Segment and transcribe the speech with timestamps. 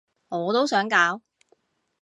[0.29, 1.21] 我都想搞